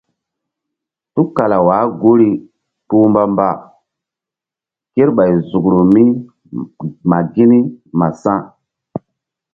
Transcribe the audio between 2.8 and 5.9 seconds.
kpuh mbamba kerɓay zukru